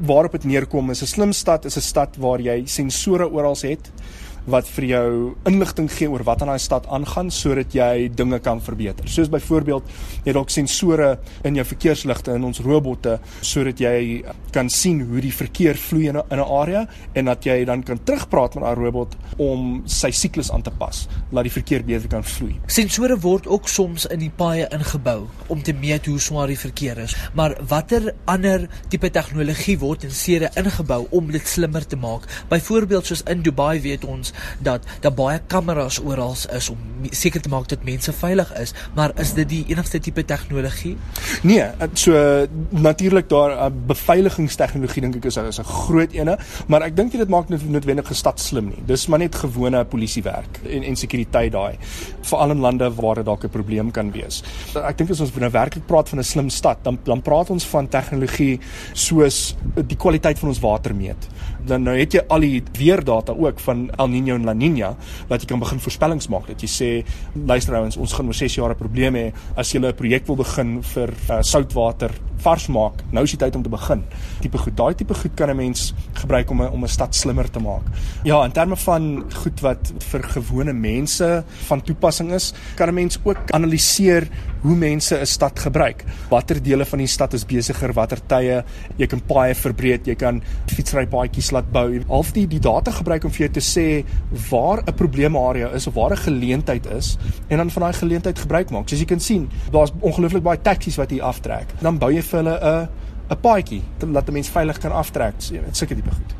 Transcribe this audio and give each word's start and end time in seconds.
waarop 0.00 0.32
dit 0.32 0.44
neerkom 0.44 0.90
is 0.90 1.02
'n 1.02 1.06
slim 1.06 1.32
stad 1.32 1.64
is 1.64 1.76
'n 1.76 1.80
stad 1.80 2.16
waar 2.16 2.40
jy 2.40 2.66
sensore 2.66 3.30
oral 3.30 3.56
het 3.62 3.90
wat 4.46 4.68
vir 4.68 4.84
jou 4.84 5.08
inligting 5.48 5.90
gee 5.92 6.08
oor 6.10 6.24
wat 6.24 6.42
aan 6.42 6.52
daai 6.52 6.62
stad 6.62 6.86
aangaan 6.88 7.30
sodat 7.30 7.74
jy 7.74 8.08
dinge 8.14 8.38
kan 8.40 8.60
verbeter. 8.60 9.08
Soos 9.08 9.28
byvoorbeeld 9.32 9.84
jy 10.24 10.32
dalk 10.32 10.50
sensore 10.50 11.18
in 11.44 11.58
jou 11.58 11.64
verkeersligte 11.64 12.34
in 12.36 12.44
ons 12.44 12.62
robotte 12.64 13.18
sodat 13.40 13.80
jy 13.80 14.22
kan 14.54 14.70
sien 14.72 15.02
hoe 15.08 15.20
die 15.20 15.34
verkeer 15.34 15.76
vloei 15.76 16.08
in 16.08 16.16
'n 16.16 16.40
area 16.40 16.86
en 17.14 17.24
dat 17.24 17.44
jy 17.44 17.64
dan 17.64 17.82
kan 17.82 17.98
terugpraat 18.04 18.54
met 18.54 18.64
daai 18.64 18.74
robot 18.74 19.16
om 19.36 19.82
sy 19.86 20.10
siklus 20.10 20.50
aan 20.50 20.62
te 20.62 20.70
pas, 20.70 21.08
laat 21.32 21.44
die 21.44 21.52
verkeer 21.52 21.84
beter 21.84 22.08
kan 22.08 22.24
vloei. 22.24 22.56
Sensore 22.66 23.18
word 23.18 23.46
ook 23.46 23.68
soms 23.68 24.06
in 24.06 24.18
die 24.18 24.32
paaie 24.36 24.68
ingebou 24.70 25.28
om 25.48 25.62
te 25.62 25.72
meet 25.72 26.06
hoe 26.06 26.18
swaar 26.18 26.46
die 26.46 26.58
verkeer 26.58 26.98
is. 26.98 27.16
Maar 27.34 27.56
watter 27.68 28.14
ander 28.24 28.68
tipe 28.88 29.10
tegnologie 29.10 29.78
word 29.78 30.04
in 30.04 30.10
stede 30.10 30.50
ingebou 30.54 31.06
om 31.10 31.30
dit 31.30 31.46
slimmer 31.48 31.86
te 31.86 31.96
maak? 31.96 32.26
Byvoorbeeld 32.48 33.06
soos 33.06 33.22
in 33.22 33.42
Dubai 33.42 33.80
weet 33.80 34.04
ons 34.04 34.29
dat 34.58 34.86
daar 35.00 35.14
baie 35.14 35.40
kameras 35.46 36.00
oral 36.00 36.36
is 36.56 36.68
om 36.68 36.78
seker 37.10 37.40
te 37.40 37.48
maak 37.48 37.68
dat 37.68 37.84
mense 37.84 38.12
veilig 38.12 38.52
is, 38.60 38.74
maar 38.94 39.12
is 39.20 39.32
dit 39.34 39.48
die 39.48 39.64
enigste 39.68 39.98
tipe 39.98 40.24
tegnologie? 40.24 40.96
Nee, 41.42 41.64
so 41.94 42.46
natuurlik 42.68 43.28
daar 43.28 43.56
uh, 43.56 43.68
beveiligingstegnologie 43.86 45.02
dink 45.02 45.16
ek 45.16 45.24
is 45.30 45.36
is 45.36 45.58
'n 45.58 45.64
groot 45.64 46.12
ene, 46.12 46.38
maar 46.66 46.82
ek 46.82 46.96
dink 46.96 47.12
dit 47.12 47.28
maak 47.28 47.48
noodwendig 47.48 48.10
'n 48.10 48.14
stad 48.14 48.40
slim 48.40 48.68
nie. 48.68 48.82
Dis 48.86 49.06
maar 49.06 49.18
net 49.18 49.34
gewone 49.34 49.84
polisiewerk 49.84 50.60
en 50.64 50.82
en 50.82 50.96
sekuriteit 50.96 51.52
daai, 51.52 51.78
veral 52.22 52.50
in 52.50 52.60
lande 52.60 52.94
waar 52.94 53.14
dit 53.14 53.24
dalk 53.24 53.44
'n 53.44 53.48
probleem 53.48 53.90
kan 53.90 54.12
wees. 54.12 54.42
Ek 54.74 54.98
dink 54.98 55.10
as 55.10 55.20
ons 55.20 55.34
nou 55.34 55.50
werklik 55.50 55.86
praat 55.86 56.08
van 56.08 56.18
'n 56.18 56.24
slim 56.24 56.48
stad, 56.48 56.78
dan 56.82 56.98
dan 57.04 57.22
praat 57.22 57.50
ons 57.50 57.66
van 57.66 57.88
tegnologie 57.88 58.60
soos 58.92 59.54
die 59.86 59.96
kwaliteit 59.96 60.38
van 60.38 60.48
ons 60.48 60.60
water 60.60 60.94
meet. 60.94 61.28
Dan 61.66 61.84
nou 61.84 61.96
het 61.98 62.14
jy 62.14 62.22
al 62.28 62.40
die 62.40 62.62
weerdata 62.78 63.32
ook 63.32 63.60
van 63.60 63.90
El 63.98 64.08
Niño 64.08 64.34
en 64.34 64.44
La 64.48 64.54
Niña 64.54 64.94
wat 65.28 65.42
jy 65.42 65.46
kan 65.46 65.60
begin 65.60 65.80
voorspellings 65.80 66.28
maak 66.28 66.46
dat 66.46 66.62
jy 66.62 66.68
sê 66.68 66.90
luister 67.34 67.76
ouens, 67.76 67.96
ons 67.96 68.12
gaan 68.12 68.26
oor 68.26 68.34
6 68.34 68.56
jaar 68.56 68.70
'n 68.70 68.78
probleem 68.78 69.14
hê. 69.14 69.32
As 69.56 69.72
jy 69.72 69.80
'n 69.80 69.92
projek 69.94 70.26
wil 70.26 70.36
begin 70.36 70.82
vir 70.82 71.14
uh, 71.30 71.42
soutwater 71.42 72.10
vars 72.40 72.66
maak. 72.68 73.02
Nou 73.10 73.24
is 73.24 73.30
die 73.30 73.38
tyd 73.38 73.56
om 73.56 73.62
te 73.62 73.72
begin. 73.72 74.04
Tipe 74.40 74.58
goed, 74.58 74.76
daai 74.76 74.94
tipe 74.94 75.14
goed 75.14 75.34
kan 75.36 75.50
'n 75.50 75.56
mens 75.56 75.94
gebruik 76.14 76.50
om 76.50 76.62
'n 76.62 76.72
om 76.72 76.84
'n 76.84 76.88
stad 76.88 77.14
slimmer 77.14 77.50
te 77.50 77.60
maak. 77.60 77.84
Ja, 78.24 78.44
in 78.44 78.52
terme 78.52 78.76
van 78.76 79.24
goed 79.42 79.60
wat 79.60 79.92
vir 79.98 80.22
gewone 80.22 80.72
mense 80.72 81.44
van 81.66 81.82
toepassing 81.82 82.32
is, 82.32 82.52
kan 82.76 82.88
'n 82.88 82.94
mens 82.94 83.18
ook 83.24 83.50
analiseer 83.50 84.28
hoe 84.62 84.76
mense 84.76 85.16
'n 85.16 85.26
stad 85.26 85.58
gebruik. 85.58 86.04
Watter 86.28 86.62
dele 86.62 86.84
van 86.84 86.98
die 86.98 87.06
stad 87.06 87.34
is 87.34 87.44
besigger, 87.44 87.92
watter 87.92 88.18
tye 88.26 88.64
jy 88.96 89.06
kan 89.06 89.20
paaie 89.26 89.54
verbreek, 89.54 90.06
jy 90.06 90.14
kan 90.14 90.42
fietsrypaadjies 90.66 91.50
laat 91.50 91.72
bou. 91.72 92.00
Half 92.08 92.32
die 92.32 92.46
die 92.46 92.58
data 92.58 92.90
gebruik 92.90 93.24
om 93.24 93.30
vir 93.30 93.48
jou 93.48 93.52
te 93.52 93.60
sê 93.60 94.04
waar 94.50 94.82
'n 94.86 94.94
probleemarea 94.94 95.68
is 95.74 95.86
of 95.86 95.94
waar 95.94 96.12
'n 96.12 96.16
geleentheid 96.16 96.86
is 96.86 97.16
en 97.48 97.56
dan 97.56 97.70
van 97.70 97.82
daai 97.82 97.92
geleentheid 97.92 98.38
gebruik 98.38 98.70
maak. 98.70 98.88
Soos 98.88 98.98
jy 98.98 99.06
kan 99.06 99.20
sien, 99.20 99.48
daar's 99.70 99.92
ongelooflik 100.00 100.42
baie 100.42 100.60
taksies 100.62 100.96
wat 100.96 101.10
hier 101.10 101.22
aftrek. 101.22 101.66
Dan 101.80 101.98
bou 101.98 102.12
jy 102.12 102.22
vir 102.30 102.42
hulle 102.42 102.58
'n 102.60 102.88
'n 103.30 103.40
paadjie 103.40 103.82
dat 103.98 104.28
'n 104.28 104.32
mens 104.32 104.48
veilig 104.48 104.78
kan 104.78 104.92
aftrek. 104.92 105.34
Dit 105.38 105.76
sulke 105.76 105.94
tipe 105.94 106.10
goed. 106.10 106.34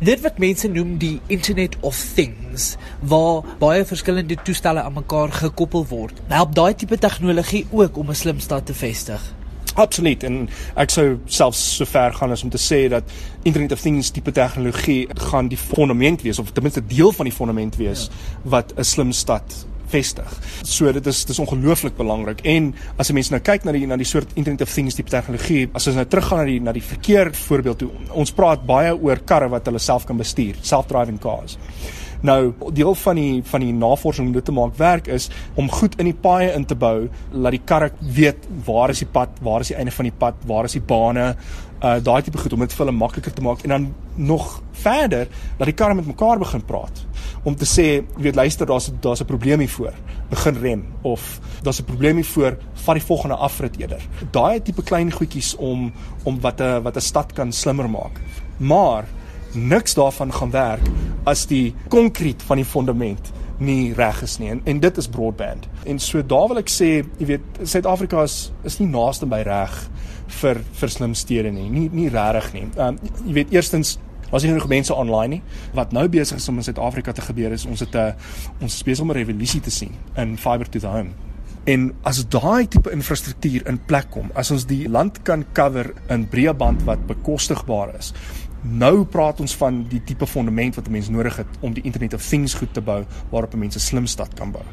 Dit 0.00 0.20
wat 0.20 0.38
mense 0.38 0.68
noem 0.68 0.98
die 0.98 1.20
Internet 1.26 1.76
of 1.80 1.96
Things 2.14 2.76
waar 3.00 3.44
baie 3.58 3.84
verskillende 3.84 4.36
toestelle 4.42 4.82
aan 4.82 4.92
mekaar 4.92 5.32
gekoppel 5.32 5.86
word. 5.86 6.20
Help 6.28 6.54
daai 6.54 6.74
tipe 6.74 6.98
tegnologie 6.98 7.66
ook 7.70 7.96
om 7.96 8.10
'n 8.10 8.14
slim 8.14 8.40
stad 8.40 8.66
te 8.66 8.74
vestig. 8.74 9.22
Absoluut 9.74 10.22
en 10.22 10.48
ek 10.76 10.90
sou 10.90 11.18
selfs 11.26 11.76
so 11.76 11.84
ver 11.84 12.12
gaan 12.14 12.30
as 12.30 12.42
om 12.42 12.50
te 12.50 12.58
sê 12.58 12.88
dat 12.88 13.02
Internet 13.42 13.72
of 13.72 13.80
Things 13.80 14.10
tipe 14.10 14.32
tegnologie 14.32 15.08
gaan 15.14 15.48
die 15.48 15.58
fondament 15.58 16.22
wees 16.22 16.38
of 16.38 16.50
ten 16.52 16.62
minste 16.62 16.86
deel 16.86 17.12
van 17.12 17.24
die 17.24 17.34
fondament 17.34 17.76
wees 17.76 18.04
ja. 18.04 18.12
wat 18.42 18.72
'n 18.76 18.84
slim 18.84 19.12
stad 19.12 19.66
vestig. 19.92 20.38
So 20.62 20.92
dit 20.92 21.06
is 21.06 21.24
dis 21.28 21.40
ongelooflik 21.42 21.96
belangrik 21.96 22.40
en 22.44 22.74
as 22.96 23.10
'n 23.10 23.14
mens 23.14 23.30
nou 23.30 23.40
kyk 23.40 23.64
na 23.64 23.72
die 23.72 23.86
na 23.86 23.96
die 23.96 24.04
soort 24.04 24.30
Internet 24.34 24.62
of 24.62 24.72
Things 24.72 24.94
tipe 24.94 25.10
tegnologie, 25.10 25.68
as 25.74 25.86
ons 25.86 25.96
nou 25.96 26.04
teruggaan 26.06 26.38
na 26.38 26.44
die 26.44 26.60
na 26.60 26.72
die 26.72 26.82
verkeer 26.82 27.34
voorbeeld 27.34 27.78
toe, 27.78 27.90
ons 28.10 28.32
praat 28.32 28.66
baie 28.66 28.94
oor 28.96 29.18
karre 29.24 29.48
wat 29.48 29.66
hulle 29.66 29.78
self 29.78 30.04
kan 30.04 30.16
bestuur, 30.16 30.54
self-driving 30.62 31.18
cars. 31.18 31.58
Nou, 32.24 32.54
deel 32.72 32.94
van 32.94 33.16
die 33.16 33.42
van 33.44 33.60
die 33.60 33.72
navorsing 33.72 34.26
om 34.26 34.32
dit 34.32 34.44
te 34.44 34.52
maak 34.52 34.76
werk 34.76 35.06
is 35.06 35.28
om 35.54 35.70
goed 35.70 35.98
in 36.00 36.04
die 36.04 36.16
paaie 36.16 36.54
in 36.54 36.64
te 36.64 36.74
bou, 36.74 37.08
laat 37.32 37.52
die 37.52 37.64
karre 37.64 37.90
weet 38.00 38.46
waar 38.64 38.90
is 38.90 38.98
die 38.98 39.10
pad, 39.12 39.28
waar 39.42 39.60
is 39.60 39.68
die 39.68 39.76
einde 39.76 39.92
van 39.92 40.04
die 40.04 40.16
pad, 40.18 40.34
waar 40.46 40.64
is 40.64 40.72
die 40.72 40.80
bane, 40.80 41.34
uh 41.84 41.98
daai 42.00 42.22
tipe 42.24 42.40
goed 42.40 42.52
om 42.56 42.64
dit 42.64 42.72
vir 42.72 42.86
hulle 42.86 42.96
makliker 42.96 43.34
te 43.34 43.44
maak 43.44 43.64
en 43.66 43.74
dan 43.74 43.86
nog 44.16 44.62
verder 44.84 45.28
dat 45.58 45.68
die 45.68 45.76
karre 45.76 45.94
met 45.94 46.06
mekaar 46.06 46.40
begin 46.40 46.64
praat 46.64 47.04
om 47.44 47.56
te 47.56 47.66
sê, 47.68 47.86
jy 48.16 48.22
weet 48.24 48.38
luister, 48.38 48.66
daar's 48.66 48.90
daar's 49.00 49.20
'n 49.20 49.28
probleem 49.28 49.58
hier 49.58 49.70
voor. 49.70 49.92
Begin 50.30 50.56
rem 50.60 50.84
of 51.02 51.40
daar's 51.62 51.80
'n 51.80 51.84
probleem 51.84 52.16
hier 52.16 52.24
voor, 52.24 52.56
vat 52.74 52.94
die 52.94 53.04
volgende 53.04 53.36
afrit 53.36 53.76
eerder. 53.78 54.02
Daai 54.30 54.62
tipe 54.62 54.82
klein 54.82 55.12
goedjies 55.12 55.56
om 55.56 55.92
om 56.24 56.40
wat 56.40 56.60
'n 56.60 56.82
wat 56.82 56.96
'n 56.96 57.00
stad 57.00 57.32
kan 57.32 57.52
slimmer 57.52 57.90
maak. 57.90 58.20
Maar 58.56 59.04
niks 59.52 59.94
daarvan 59.94 60.32
gaan 60.32 60.50
werk 60.50 60.82
as 61.24 61.46
die 61.46 61.74
konkreet 61.88 62.42
van 62.42 62.56
die 62.56 62.64
fondament 62.64 63.32
nie 63.58 63.92
reg 63.94 64.22
is 64.22 64.38
nie 64.38 64.50
en, 64.50 64.60
en 64.64 64.80
dit 64.80 64.96
is 64.96 65.08
broadband. 65.08 65.68
En 65.84 65.98
so 65.98 66.22
daar 66.26 66.48
wil 66.48 66.58
ek 66.58 66.70
sê, 66.70 67.04
jy 67.18 67.26
weet, 67.26 67.40
Suid-Afrika 67.62 68.22
is 68.22 68.52
is 68.64 68.78
nie 68.78 68.88
naaste 68.88 69.26
by 69.26 69.42
reg 69.46 69.90
vir 70.40 70.60
vir 70.72 70.88
slim 70.88 71.14
stede 71.14 71.52
nie. 71.52 71.68
Nie 71.70 71.88
nie 71.92 72.08
regtig 72.08 72.52
nie. 72.52 72.66
Ehm 72.76 72.88
um, 72.88 72.98
jy 73.26 73.32
weet 73.32 73.52
eerstens 73.52 73.98
Ons 74.30 74.42
het 74.42 74.50
genoeg 74.50 74.68
mense 74.68 74.94
online 74.94 75.28
nie. 75.28 75.42
Wat 75.72 75.92
nou 75.92 76.08
besig 76.08 76.36
is 76.36 76.48
om 76.48 76.56
in 76.56 76.66
Suid-Afrika 76.66 77.12
te 77.12 77.22
gebeur 77.22 77.52
is 77.52 77.66
ons 77.66 77.80
het 77.80 77.94
'n 77.94 78.14
ons 78.60 78.82
besig 78.82 79.02
om 79.02 79.10
'n 79.10 79.14
revolusie 79.16 79.60
te 79.60 79.70
sien 79.70 79.92
in 80.16 80.36
fiber 80.38 80.68
to 80.68 80.78
the 80.78 80.86
home. 80.86 81.10
En 81.64 81.94
as 82.02 82.20
daai 82.28 82.68
tipe 82.68 82.90
infrastruktuur 82.92 83.66
in 83.66 83.78
plek 83.88 84.10
kom, 84.10 84.30
as 84.34 84.50
ons 84.50 84.66
die 84.66 84.88
land 84.88 85.22
kan 85.22 85.44
cover 85.56 85.94
in 86.12 86.26
breëband 86.28 86.82
wat 86.84 87.06
bekostigbaar 87.06 87.94
is. 87.96 88.12
Nou 88.64 89.04
praat 89.04 89.40
ons 89.44 89.56
van 89.60 89.82
die 89.88 90.00
tipe 90.04 90.26
fondament 90.26 90.76
wat 90.76 90.86
'n 90.88 90.92
mens 90.92 91.08
nodig 91.08 91.36
het 91.36 91.46
om 91.60 91.72
die 91.72 91.84
Internet 91.84 92.14
of 92.14 92.28
Things 92.28 92.54
goed 92.54 92.72
te 92.72 92.80
bou 92.80 93.04
waarop 93.30 93.54
'n 93.54 93.58
mens 93.58 93.76
'n 93.76 93.80
slim 93.80 94.06
stad 94.06 94.34
kan 94.34 94.50
bou. 94.50 94.64